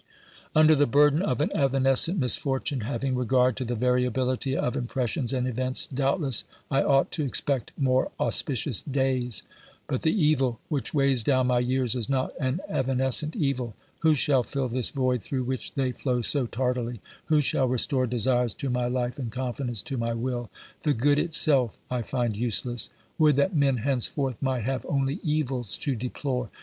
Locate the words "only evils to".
24.89-25.95